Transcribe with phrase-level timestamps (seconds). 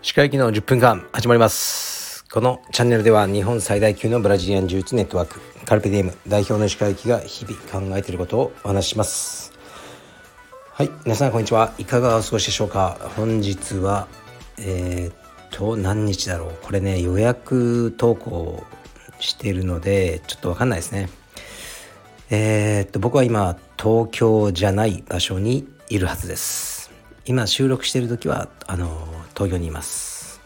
[0.00, 2.24] 歯科医の10分間始まります。
[2.24, 7.56] このチャンネルでは日本最大級のブラジリアン柔術ネットワークカルペディエム代表の歯科医が日々
[7.88, 9.52] 考えていることをお話しします。
[10.72, 11.72] はい皆さんこんにちは。
[11.78, 12.98] いかがお過ごしでしょうか？
[13.16, 14.08] 本日は
[14.58, 15.14] えー、っ
[15.52, 16.54] と何日だろう？
[16.60, 18.64] これね予約投稿
[19.20, 21.08] しているのでちょっとわかんないですね。
[22.30, 26.92] えー、っと僕は今東京じゃない場所にいるはずです。
[27.24, 28.86] 今収録している時はあの
[29.34, 30.40] 東京にいます。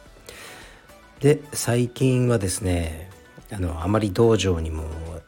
[1.21, 3.11] で最近はですね
[3.53, 4.85] あのあまり道場にも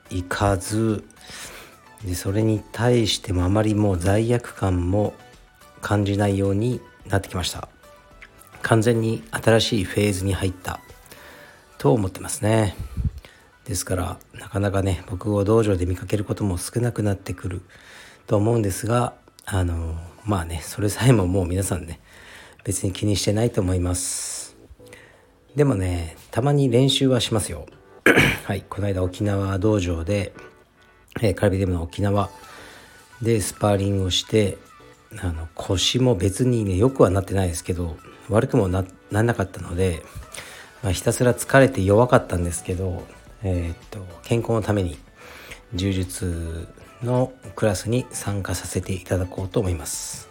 [0.09, 1.05] 行かず
[2.03, 5.13] でそれに対してもあまりもう罪悪感も
[5.83, 7.69] 感じないようになってきました。
[8.63, 10.81] 完全に新しいフェーズに入った
[11.77, 12.75] と思ってますね。
[13.69, 17.61] ですからなかなかね僕を道場で見かけることも少なくなってくる
[18.27, 19.13] と思うんですが
[19.45, 19.95] あの
[20.25, 22.01] まあねそれさえももう皆さんね
[22.65, 24.57] 別に気にしてないと思います。
[25.55, 27.67] でもねたまに練習はしますよ。
[28.45, 30.33] はいこの間沖縄道場で、
[31.21, 32.31] えー、カルビデムの沖縄
[33.21, 34.57] でスパーリングをして
[35.21, 37.97] あの腰も別にねよくはなってないですけど
[38.31, 40.03] 悪くもならなかったので、
[40.83, 43.07] まあ、ひたすら疲れて弱かったんですけど、
[43.43, 44.99] えー、っと健康のために
[45.75, 46.69] 柔術
[47.03, 50.29] のクラスに参加させていただこうと思います。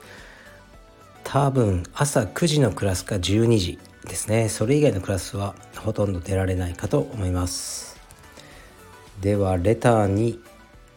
[1.24, 4.50] 多分朝9時のクラスか12時ですね。
[4.50, 7.98] それ以外のクラスはほとんど出られないかと思います。
[9.22, 10.40] ではレターに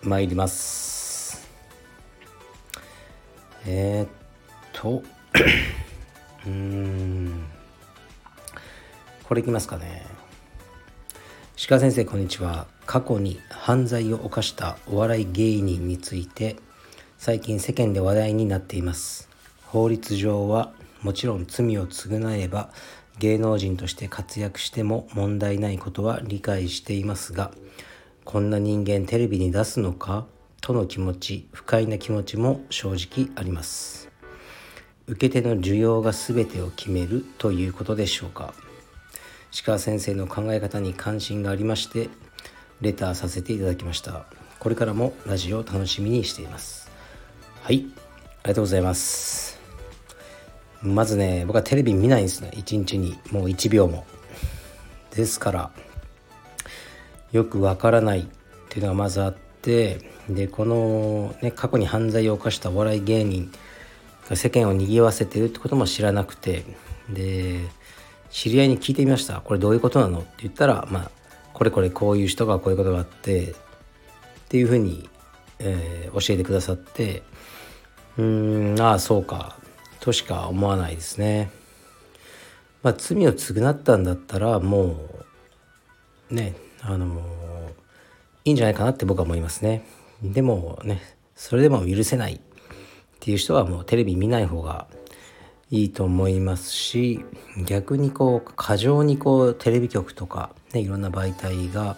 [0.03, 1.48] 参ります。
[3.66, 4.08] えー、っ
[4.72, 5.03] と
[6.47, 7.44] うん。
[9.25, 10.09] これいきますかね。
[11.70, 12.66] 鹿先生こんにちは。
[12.84, 16.56] 過去に犯罪を犯したお笑い芸人について
[17.16, 19.28] 最近世間で話題になっています。
[19.66, 22.70] 法律上はもちろん罪を償えば
[23.20, 27.53] 芸能人として活躍しても問題ないことは理解していますが
[28.25, 30.26] こんな人間テレビに出すのか
[30.60, 34.10] との気持ち不快な気持ちも正直あります。
[35.06, 38.54] 受け手の需要が全てを決めるということでしょうか。
[39.53, 42.09] 石川先生の考え方に関心がありまして
[42.81, 44.25] レターさせていただきました。
[44.59, 46.91] これからもラジオを楽しみにしています。
[47.62, 47.77] はい。
[47.77, 49.61] ありがとうございます。
[50.83, 52.53] まずね僕はテレビ見ないんですね。
[52.55, 53.19] 一日に。
[53.33, 54.06] もう1秒も。
[55.15, 55.71] ですから
[57.32, 58.21] よくわからない。
[58.21, 63.50] っていうのがまずあってでこの、ね、過去に犯罪を犯したお笑い芸人
[64.28, 66.65] が世間を賑わせてるってことも知らなくて
[67.09, 67.69] で
[68.30, 70.20] 知り合いに聞いてみましたこれどういうことなの？
[70.20, 71.10] って言ったらまあ
[71.52, 73.54] これこれこういう人がこういうことがあってっ
[74.48, 75.08] ていうふうに、
[75.58, 77.22] えー、教えてくださって
[78.16, 79.56] うーんああそうか
[80.00, 81.50] としか思わないですね。
[82.82, 84.96] まあ罪を償ったんだったらも
[86.30, 87.20] うねあの
[88.44, 89.84] いいんじゃないかなって僕は思いますね。
[90.22, 91.02] でもね
[91.34, 92.40] それでも許せないっ
[93.19, 94.86] ていう人はもうテレビ見ない方が
[95.70, 97.25] いいと思いますし
[97.64, 101.97] 逆にこう過剰にこうテレビ局とか、ね、いろんな媒体が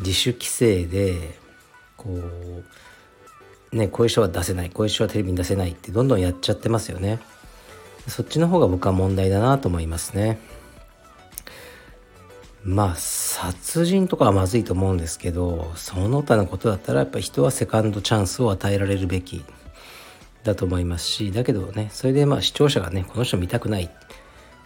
[0.00, 1.38] 自主規制で
[1.96, 2.10] こ
[3.72, 7.20] うねこういう人は出せないこういう人はテレビに出せないってどんどんやっちゃってますよね。
[8.08, 10.38] そっちの方が僕は問題だなと思いますね。
[12.62, 19.44] まあ殺人とかはまずいと思うんですけどその他のことだったらやっぱ人はセカンドチャンスを与えられるべき
[20.46, 23.94] だと思いますしだけどねそれでまあ視聴者がねこの人見たくないって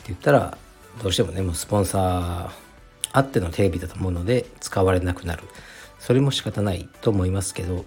[0.07, 0.57] 言ったら
[1.03, 2.51] どうしてもねもうスポンサー
[3.13, 5.43] あってのテレビだと思うので使われなくなる。
[5.99, 7.85] それも仕方ないと思いますけど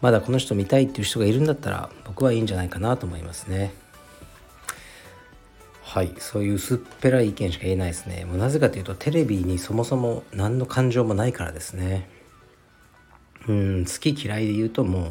[0.00, 3.72] まだこの人見たいっていう人がいるんだったら僕はいいんじゃないかなと思いますね。
[5.82, 8.24] はいそういう薄っぺらい意見しか言えないですね。
[8.24, 12.08] もうなぜかというとテレビにそもそも何の感情もないからですね。
[13.46, 15.10] うん好き嫌いで言うともう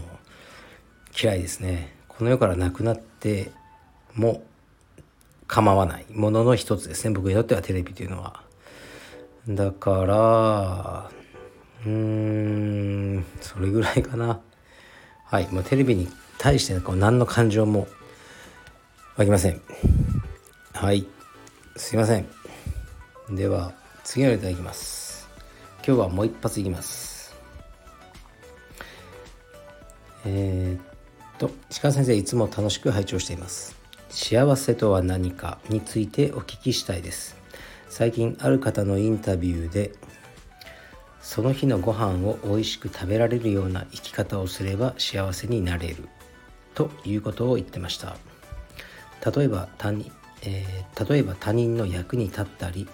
[1.22, 1.96] 嫌いですね。
[2.18, 3.52] この世からなくなって
[4.14, 4.44] も
[5.48, 8.42] 構わないものの一つですね僕にとってはテレビというのは。
[9.48, 11.12] だから
[11.86, 14.40] うーんそれぐらいかな。
[15.26, 16.08] はい、もうテレビに
[16.38, 17.88] 対してこう何の感情も
[19.18, 19.62] 湧きません。
[20.74, 21.08] はい、
[21.76, 22.28] すいません。
[23.32, 23.74] では
[24.04, 25.28] 次のいただきます。
[25.86, 27.36] 今日はもう一発いきます。
[30.26, 30.93] えー
[31.44, 31.52] と
[31.82, 33.76] 鹿先生いつも楽しく拝聴しています。
[34.10, 37.36] 幸せとは何かについてお聞きしたいです。
[37.90, 39.92] 最近ある方のインタビューで
[41.22, 46.08] その日のご飯を美味しく食べられるような生き方をすれば幸せになれる
[46.76, 48.16] ということを言ってました。
[49.36, 50.12] 例えば他人、
[50.44, 52.88] えー、例えば他人の役に立ったり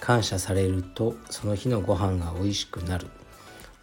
[0.00, 3.08] 感謝されるとその日のご飯が美味しくなる。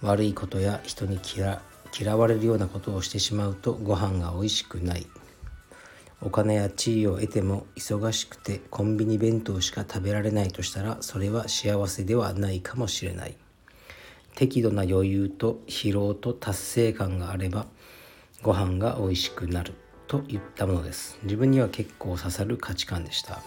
[0.02, 1.62] 悪いことや人に嫌
[1.98, 5.06] 嫌われるようなことをしてしまうとご飯が美味しくない。
[6.22, 13.36] お金や地位を得ても忙しくてコンビニ弁当しか食べられないとしたらそれは幸せではないかもしれない。
[14.36, 17.68] 適度な余裕と疲労と達成感があれば
[18.42, 19.74] ご飯が美味しくなる。
[20.08, 21.20] といったものです。
[21.24, 23.42] 自分には結構刺さる価値観でした。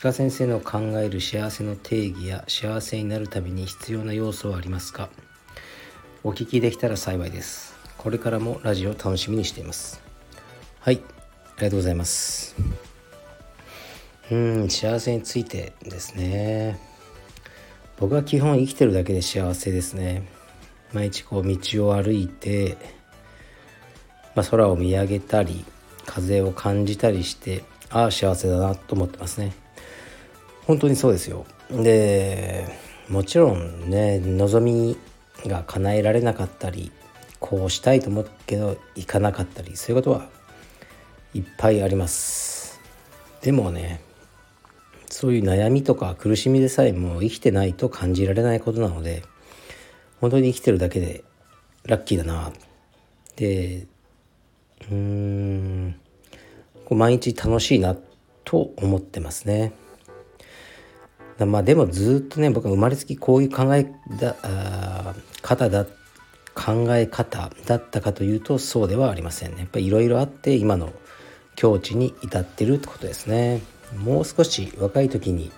[0.00, 5.10] 鹿先生の考える幸せの定義や幸せになるために必要な要素はありますか？
[6.26, 7.76] お聞きできたら幸いです。
[7.96, 10.02] これからもラジオ楽しみにしています。
[10.80, 10.96] はい。
[10.96, 12.56] ありがとうございます。
[14.32, 16.80] うん幸せについてですね。
[17.96, 20.26] 僕は基本生きてるだけで幸せですね。
[20.92, 22.76] 毎日こう道を歩いて、
[24.34, 25.64] まあ、空を見上げたり
[26.06, 29.54] 風を感じたりしてああ幸せだなと思ってますね。
[30.64, 31.46] 本当にそうですよ。
[31.70, 32.66] で
[33.08, 34.96] もちろんね望み
[35.48, 36.92] が叶えられなかったり
[37.40, 40.28] こうしたいと思うけどいかなかったりそういうことは
[41.34, 42.80] いっぱいあります
[43.42, 44.00] でもね
[45.08, 49.22] そういう悩みとか苦しみでさえも生きてないと感じられないことなので
[50.20, 51.24] 本当に生きてるだけで
[51.84, 52.52] ラッキーだな
[53.36, 53.86] で
[54.90, 56.00] うーん
[56.90, 57.96] 毎日楽しいな
[58.44, 59.72] と思ってますね。
[61.44, 65.84] まあでもずっとね僕は生まれつきこういう考えだあ方だ
[66.54, 69.60] 考え方だったかというとそうではありませんね。
[69.60, 70.92] やっぱりいろいろあって今の
[71.54, 73.60] 境地に至ってるってことですね。
[74.02, 75.52] もう少し若い時に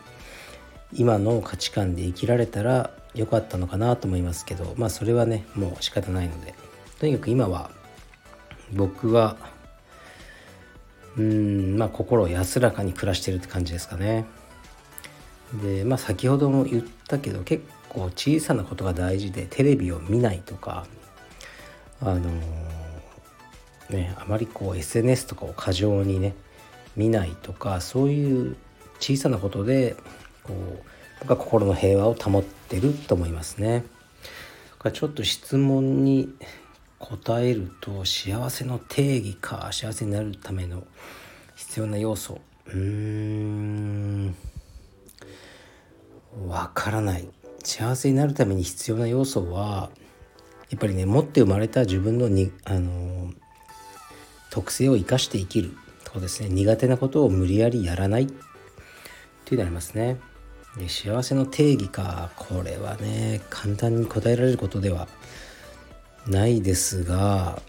[0.92, 6.54] 今の価値観で生きられたらよかったのかなと思いますけどまあそれはねもう仕方ないので。
[6.98, 7.70] とにかく今は
[8.72, 9.36] 僕は
[11.16, 14.26] うんまあ心を安らかに暮らしてるって感じですかね。
[15.54, 20.86] でまあ先ほども言ったけど結構小さなことが大事でテレビを見ないとか
[22.00, 26.34] あのー、ねあまりこう SNS とかを過剰にね
[26.96, 28.56] 見ないとかそういう
[29.00, 29.96] 小さなことで
[30.42, 30.84] こう
[31.20, 33.84] 僕は心の平和を保ってると思いますね。
[34.92, 36.32] ちょっと質問に
[37.00, 40.84] 答えると幸せの定義か幸せになるための
[41.56, 44.36] 必要な要素うーん
[46.46, 47.28] わからない。
[47.64, 49.90] 幸せになるために必要な要素は
[50.70, 53.32] やっぱりね持って生まれた自分のにあの
[54.50, 56.48] 特性を生かして生きるとこですね。
[56.48, 58.24] 苦手なことを無理やりやらない。
[58.24, 58.26] っ
[59.44, 60.18] ていうのありますね。
[60.76, 65.08] で幸せの定義かこれはね簡単に答えられることでは
[66.26, 67.60] ないですが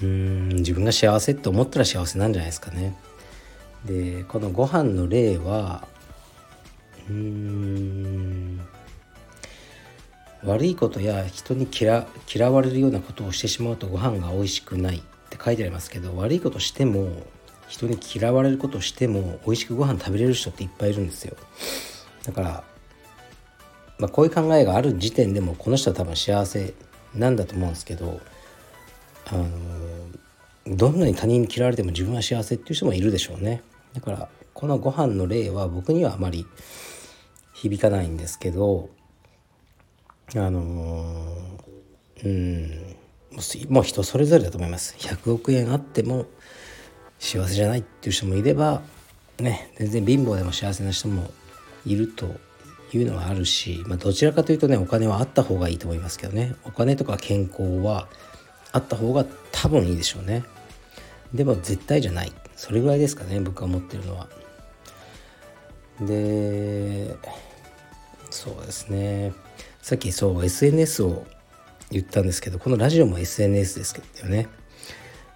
[0.00, 2.96] うん自分が幸せって思ったら幸せなんじゃないですかね。
[3.84, 5.86] でこのご飯の例は
[7.08, 8.60] うん。
[10.44, 15.00] 悪いことや人に嫌嫌われるようなことをしてしまうとご飯が美味しくないっ
[15.30, 17.10] て書いてありますけど悪いことしても
[17.68, 21.36] 人に嫌われることしても美味しくご飯食べれる人っていっぱいいるんですよ。
[22.24, 22.64] だから、
[23.98, 26.74] まあ、こういう考えがある時点でもこの人は多分幸せ
[27.14, 28.20] なんだと思うんですけど
[29.26, 29.48] あの
[30.76, 33.62] どんなに他人に嫌われても自分は幸せっていう人もいるでしょうね。
[33.94, 36.46] だからこのご飯の例は僕にはあまり
[37.62, 38.88] 響かないんですけど
[40.36, 41.36] あの
[42.24, 42.96] うん
[43.68, 44.96] もう人それぞれだと思います。
[44.98, 46.26] 100億円あっても
[47.18, 48.82] 幸せじゃないっていう人もいれば
[49.38, 51.30] ね全然貧乏でも幸せな人も
[51.84, 52.36] いると
[52.92, 56.54] いうのはあるし、まあ、どちらかというとねお金はあった方がいいと思いますけどね。
[56.64, 58.08] お金とか健康は
[58.72, 60.44] あった方が多分いいでしょうね。
[61.34, 62.32] でも絶対じゃない。
[62.56, 64.28] それぐらいですかね僕が思ってるのは。
[66.00, 67.16] で
[68.30, 69.32] そうですね。
[69.82, 71.26] さっきそう SNS を
[71.90, 74.48] 言ったんですけどこのラジオも SNS ですけどね。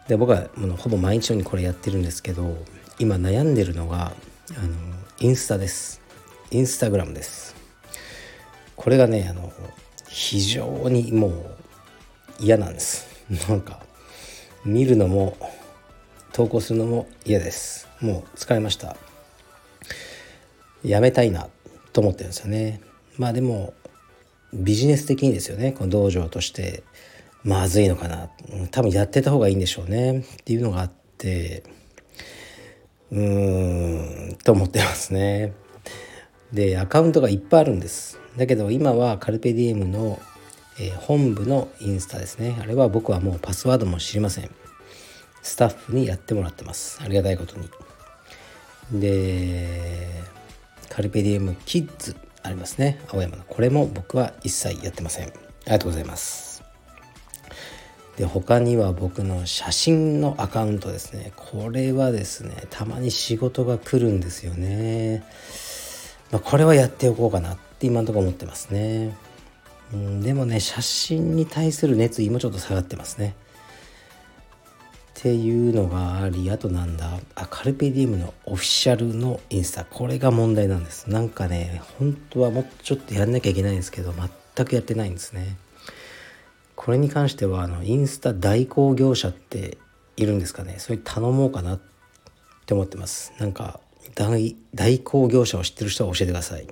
[0.08, 2.56] で僕はもうほぼ毎日のようにこれやってるんですけど
[2.98, 4.12] 今悩んでるのが
[4.56, 4.74] あの
[5.20, 6.00] インスタです。
[6.50, 7.54] インスタグラムです。
[8.76, 9.52] これがねあの
[10.08, 11.32] 非常にもう
[12.40, 13.06] 嫌なんです。
[13.48, 13.80] なんか
[14.64, 15.36] 見るのも
[16.32, 17.88] 投稿するのも嫌です。
[18.00, 18.96] もう疲れました。
[20.84, 21.48] やめたいな。
[21.92, 22.80] と思ってるんですよね。
[23.18, 23.74] まあでも
[24.52, 25.72] ビジネス的にですよね。
[25.72, 26.82] この道場として
[27.44, 28.30] まずいのかな。
[28.70, 30.20] 多分やってた方がいいんでしょうね。
[30.20, 31.64] っていうのがあって
[33.10, 35.52] うーんと思ってますね。
[36.52, 38.18] でアカウントがいっぱいあるんです。
[38.36, 40.20] だけど今はカルペディエムの、
[40.80, 42.56] え、本部のインスタですね。
[42.60, 44.50] あれは僕はもうパスワードも知りません。
[45.42, 46.98] スタッフにやってもらってます。
[47.02, 47.68] ありがたいことに。
[49.00, 50.08] で
[50.92, 53.00] カルペディエムキッズありますね。
[53.08, 53.44] 青山の。
[53.44, 55.28] これも僕は一切やってません。
[55.28, 56.62] ありがとうございます。
[58.18, 61.32] で他には僕の写真のアカウントですね。
[61.34, 65.24] これはですねたまに仕事が来るんですよね、
[66.30, 69.16] まあ、これはやっておこうかなって今のところ思ってますね。
[69.94, 73.34] うんでもね写真に対する熱意もちょっと下がってますね。
[75.22, 79.84] っていうのがありあとなんだあカルペディウムのオフィシャルのインスタ。
[79.84, 81.08] これが問題なんです。
[81.08, 84.12] なんかね本当はもうちょっとやんなきゃいけないんですけど
[84.56, 85.56] 全くやってないんですね。
[86.74, 89.78] これに関してはあのインスタ代行業者って
[90.16, 90.74] いるんですかね。
[90.78, 91.80] それ頼もうかなっ
[92.66, 93.32] て思ってます。
[93.38, 93.78] なんか
[94.16, 96.66] 代行業者を知ってる人は教えてください。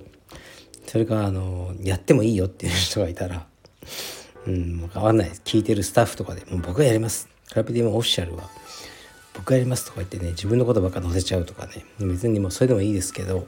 [0.87, 3.47] それかあのやってもいいよっていう人がいたら。
[4.45, 7.30] うんもう変わんない聞いてるスタッフとかでもう僕がやります。
[7.55, 8.49] ラペディウムオフィシャルは
[9.33, 13.47] 僕やりますとか言ってね自分のことばっか載せちゃうとかね別にもうそれでもいいですけど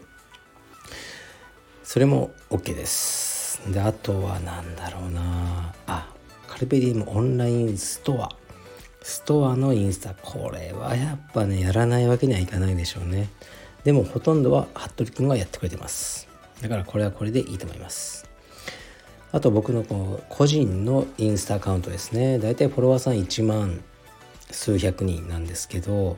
[1.84, 3.72] それも OK です。
[3.72, 5.74] であとは何だろうな。
[5.86, 6.12] あ
[6.48, 8.30] カルペディムオンラインストア。
[9.02, 10.16] ストアのインスタ。
[10.16, 13.30] これはやっぱねやらないわけにはいかないでしょうね。
[13.84, 16.28] でもほとんどは服部君がやってくれてます。
[16.62, 18.28] だからこれはこれでいいと思います。
[19.32, 22.40] あと僕のこう個人のインスタアカウントですね。
[22.40, 23.84] だいたいフォロワーさん1万。
[24.54, 26.18] 数百人なんですけど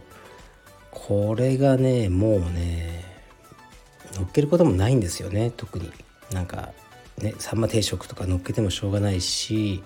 [0.91, 3.03] これがねもうね
[4.13, 5.91] 乗っけることもないんですよね特に。
[6.31, 6.73] なんか
[7.19, 9.83] ねさんま定食とか乗っけてもしょうがないし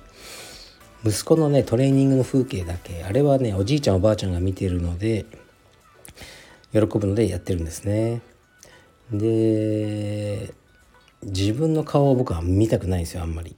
[1.06, 5.26] 息子のねトレーニングの風景だけあれはねおじいちゃんおばあちゃんが見てるので
[6.72, 8.22] 喜ぶのでやってるんですね。
[9.12, 10.54] で
[11.24, 13.56] 自分の顔を僕は見たくないんですよあんまり。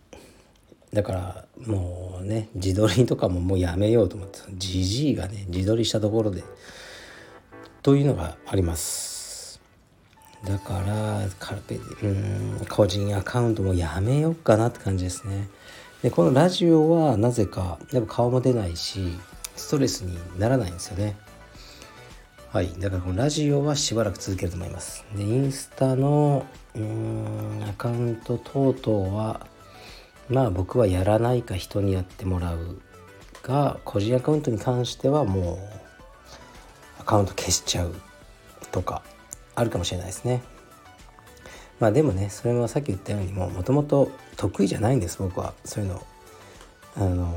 [0.93, 6.43] だからもうね自撮りとかももうやめようと思ってじじいがね自撮りしたところで
[7.81, 9.61] というのがあります。
[10.45, 15.49] だからカルペうん個人アカウントもやめようかなって感じですね。
[16.01, 19.19] でこのラジオはなぜかやっぱ顔も出ないし
[19.55, 21.15] ストレスにならないんですよね。
[22.49, 25.05] はいだからこのラジオはしばらく続けると思います。
[25.15, 26.45] でインスタの
[26.75, 29.47] うんアカウント等々は
[30.31, 32.81] まあ僕はやらないか人にやってもらう
[33.43, 35.57] が個人アカウントに関してはもう
[37.01, 37.93] アカウント消しちゃう
[38.71, 39.03] とか
[39.55, 40.41] あるかもしれないですね。
[41.79, 45.53] まあでもねそれもさっき言ったようにももともと得意じゃないんです僕は。
[45.65, 46.01] そういうの。
[46.95, 47.33] あの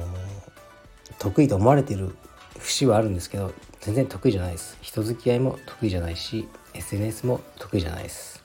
[1.18, 2.14] 得意と思われてる
[2.58, 4.78] 節はあるんですけど全然得意じゃないです。
[4.80, 8.44] 人付き合いも得意じゃないし SNS も得意じゃないです。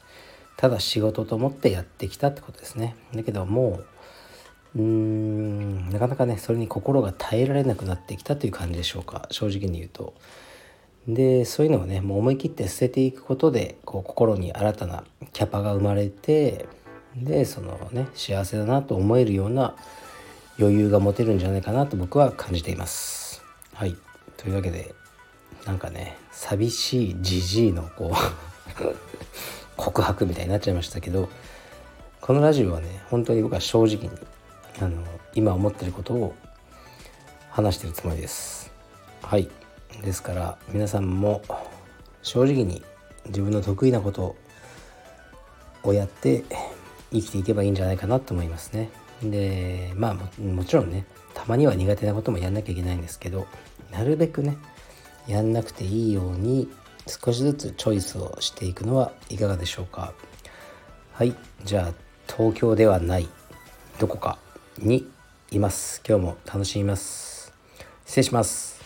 [0.58, 2.96] ただ仕事と思ってやってきたってことですね。
[3.14, 3.86] だけどもう
[4.76, 10.14] うーんなかなかねそれに心が耐えられなくなってきたという感じでしょうか正直に言うと。
[11.08, 16.68] でそういうのをねもう思い切って捨てていくことでこう心に新たなキャパが生まれて
[17.16, 19.76] でそのね幸せだなと思えるような
[20.60, 23.42] 余裕が持てるんじゃないかなと僕は感じています。
[23.74, 23.96] はい
[24.38, 24.94] というわけで
[25.66, 28.84] なんかね寂しいじじいのこう
[29.78, 31.30] 告白みたいになっちゃいましたけど
[32.22, 34.10] このラジオはね本当に僕は正直に
[34.82, 36.36] あの今思ってることを
[37.50, 38.72] 話してるつもりです。
[39.22, 39.50] はい。
[40.02, 41.42] ですから皆さんも
[42.22, 42.82] 正直に
[43.28, 44.36] 自分の得意なこと
[45.84, 46.44] をやって
[47.12, 48.90] 生きていけばいいんじゃないかなと思いますね。
[49.22, 53.48] でまあもちろんねたまには苦手なこともやんなきゃいけないんですけど
[53.92, 54.58] なるべくね
[55.28, 56.70] やんなくていいように
[57.06, 60.14] 少しずつチョイスをしていくのはいかがでしょうか。
[61.14, 61.36] はい。
[61.66, 61.94] じゃあ
[62.28, 63.28] 東京ではない。
[64.00, 64.38] どこか。
[64.88, 65.10] に
[65.52, 66.02] います。
[66.08, 67.52] 今日も楽しみます。
[68.06, 68.80] 失礼します。